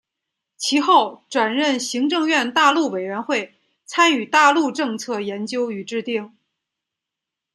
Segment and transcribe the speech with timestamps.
[0.57, 3.53] 其后转任行政院大陆委员会
[3.85, 6.35] 参与大陆政策研究与制定。